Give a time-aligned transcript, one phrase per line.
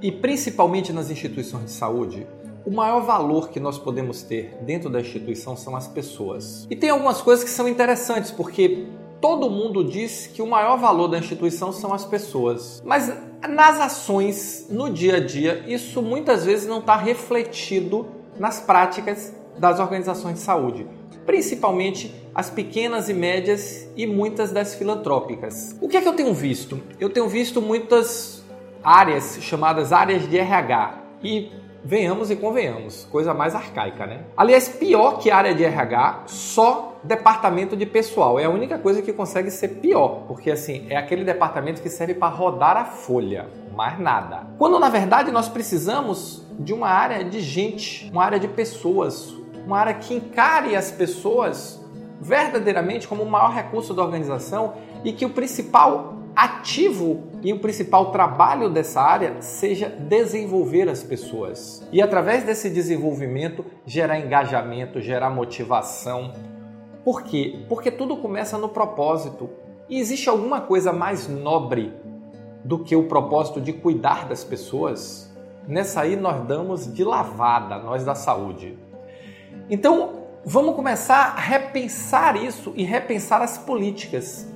[0.00, 2.26] e principalmente nas instituições de saúde,
[2.68, 6.66] o maior valor que nós podemos ter dentro da instituição são as pessoas.
[6.68, 8.88] E tem algumas coisas que são interessantes, porque
[9.22, 12.82] todo mundo diz que o maior valor da instituição são as pessoas.
[12.84, 13.10] Mas
[13.48, 18.06] nas ações, no dia a dia, isso muitas vezes não está refletido
[18.38, 20.86] nas práticas das organizações de saúde,
[21.24, 25.74] principalmente as pequenas e médias e muitas das filantrópicas.
[25.80, 26.78] O que é que eu tenho visto?
[27.00, 28.44] Eu tenho visto muitas
[28.84, 31.50] áreas chamadas áreas de RH e
[31.84, 34.20] venhamos e convenhamos, coisa mais arcaica, né?
[34.36, 38.38] Aliás, pior que área de RH, só departamento de pessoal.
[38.38, 42.14] É a única coisa que consegue ser pior, porque assim, é aquele departamento que serve
[42.14, 44.46] para rodar a folha, mais nada.
[44.58, 49.32] Quando na verdade nós precisamos de uma área de gente, uma área de pessoas,
[49.64, 51.80] uma área que encare as pessoas
[52.20, 58.12] verdadeiramente como o maior recurso da organização e que o principal ativo e o principal
[58.12, 61.84] trabalho dessa área seja desenvolver as pessoas.
[61.90, 66.32] E através desse desenvolvimento gerar engajamento, gerar motivação.
[67.04, 67.64] Por quê?
[67.68, 69.50] Porque tudo começa no propósito.
[69.88, 71.92] E existe alguma coisa mais nobre
[72.64, 75.36] do que o propósito de cuidar das pessoas?
[75.66, 78.78] Nessa aí nós damos de lavada, nós da saúde.
[79.68, 84.46] Então, vamos começar a repensar isso e repensar as políticas.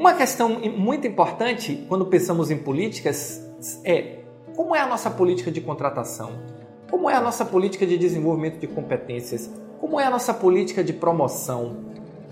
[0.00, 3.46] Uma questão muito importante quando pensamos em políticas
[3.84, 4.20] é
[4.56, 6.40] como é a nossa política de contratação?
[6.90, 9.50] Como é a nossa política de desenvolvimento de competências?
[9.78, 11.84] Como é a nossa política de promoção?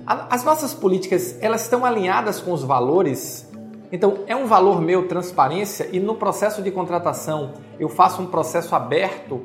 [0.06, 3.46] As nossas políticas, elas estão alinhadas com os valores?
[3.92, 8.74] Então, é um valor meu transparência e no processo de contratação eu faço um processo
[8.74, 9.42] aberto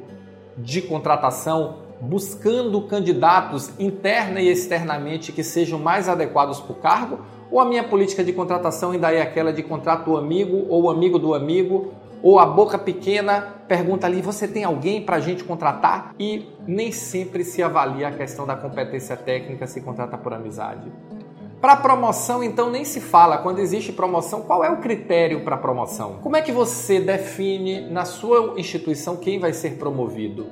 [0.57, 7.19] de contratação buscando candidatos interna e externamente que sejam mais adequados para o cargo?
[7.53, 11.35] Ou a minha política de contratação ainda é aquela de contrato amigo ou amigo do
[11.35, 11.93] amigo?
[12.23, 16.15] Ou a boca pequena pergunta ali: você tem alguém para a gente contratar?
[16.19, 20.91] E nem sempre se avalia a questão da competência técnica se contrata por amizade.
[21.61, 23.37] Para promoção, então, nem se fala.
[23.37, 26.15] Quando existe promoção, qual é o critério para promoção?
[26.23, 30.47] Como é que você define na sua instituição quem vai ser promovido?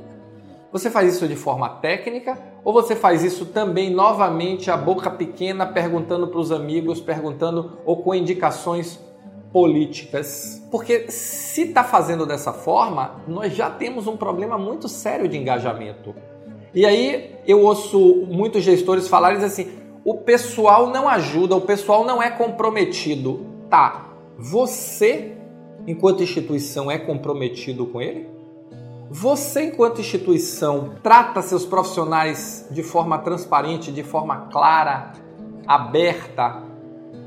[0.72, 5.66] Você faz isso de forma técnica ou você faz isso também novamente a boca pequena,
[5.66, 8.98] perguntando para os amigos, perguntando ou com indicações
[9.52, 10.66] políticas?
[10.72, 16.16] Porque se está fazendo dessa forma, nós já temos um problema muito sério de engajamento.
[16.74, 19.74] E aí eu ouço muitos gestores falarem assim:
[20.06, 23.46] o pessoal não ajuda, o pessoal não é comprometido.
[23.70, 25.34] Tá, você,
[25.86, 28.41] enquanto instituição, é comprometido com ele?
[29.14, 35.12] Você, enquanto instituição, trata seus profissionais de forma transparente, de forma clara,
[35.68, 36.64] aberta,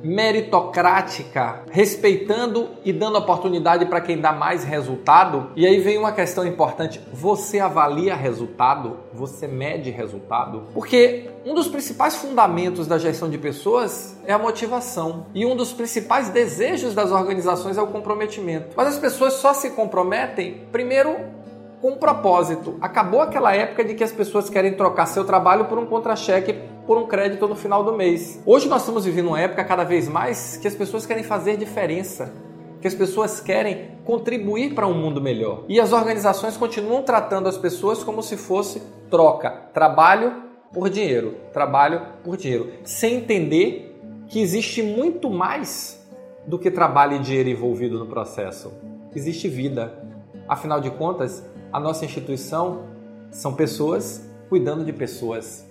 [0.02, 5.50] meritocrática, respeitando e dando oportunidade para quem dá mais resultado?
[5.54, 8.96] E aí vem uma questão importante: você avalia resultado?
[9.12, 10.62] Você mede resultado?
[10.72, 15.26] Porque um dos principais fundamentos da gestão de pessoas é a motivação.
[15.34, 18.68] E um dos principais desejos das organizações é o comprometimento.
[18.74, 21.43] Mas as pessoas só se comprometem, primeiro,
[21.84, 22.78] com um propósito.
[22.80, 26.54] Acabou aquela época de que as pessoas querem trocar seu trabalho por um contra-cheque,
[26.86, 28.40] por um crédito no final do mês.
[28.46, 32.32] Hoje nós estamos vivendo uma época cada vez mais que as pessoas querem fazer diferença
[32.80, 35.64] que as pessoas querem contribuir para um mundo melhor.
[35.68, 40.42] E as organizações continuam tratando as pessoas como se fosse troca, trabalho
[40.72, 46.02] por dinheiro, trabalho por dinheiro, sem entender que existe muito mais
[46.46, 48.72] do que trabalho e dinheiro envolvido no processo.
[49.14, 49.98] Existe vida.
[50.46, 51.42] Afinal de contas,
[51.74, 52.84] a nossa instituição
[53.32, 55.68] são pessoas cuidando de pessoas.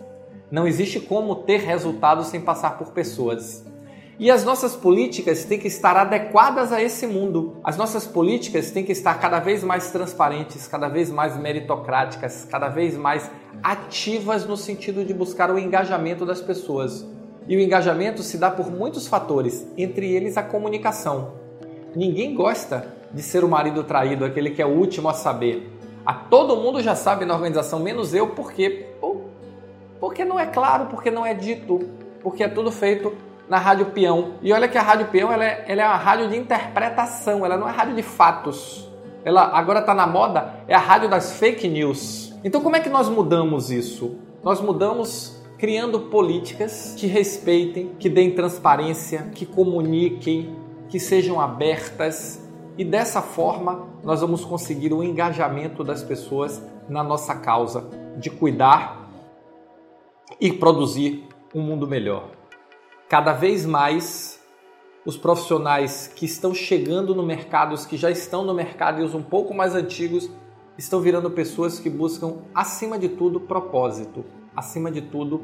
[0.51, 3.65] Não existe como ter resultado sem passar por pessoas.
[4.19, 7.55] E as nossas políticas têm que estar adequadas a esse mundo.
[7.63, 12.67] As nossas políticas têm que estar cada vez mais transparentes, cada vez mais meritocráticas, cada
[12.67, 13.31] vez mais
[13.63, 17.07] ativas no sentido de buscar o engajamento das pessoas.
[17.47, 21.35] E o engajamento se dá por muitos fatores, entre eles a comunicação.
[21.95, 25.71] Ninguém gosta de ser o marido traído, aquele que é o último a saber.
[26.05, 28.87] A todo mundo já sabe na organização, menos eu, porque
[30.03, 31.79] porque não é claro, porque não é dito,
[32.21, 33.13] porque é tudo feito
[33.47, 34.33] na Rádio Peão.
[34.41, 37.55] E olha que a Rádio Peão ela é, ela é uma rádio de interpretação, ela
[37.55, 38.91] não é rádio de fatos.
[39.23, 42.33] Ela agora está na moda, é a rádio das fake news.
[42.43, 44.17] Então, como é que nós mudamos isso?
[44.43, 50.53] Nós mudamos criando políticas que respeitem, que deem transparência, que comuniquem,
[50.89, 52.42] que sejam abertas
[52.77, 59.09] e dessa forma nós vamos conseguir o engajamento das pessoas na nossa causa de cuidar
[60.39, 62.31] e produzir um mundo melhor.
[63.07, 64.41] Cada vez mais
[65.05, 69.13] os profissionais que estão chegando no mercado, os que já estão no mercado e os
[69.13, 70.29] um pouco mais antigos,
[70.77, 74.25] estão virando pessoas que buscam, acima de tudo, propósito,
[74.55, 75.41] acima de tudo,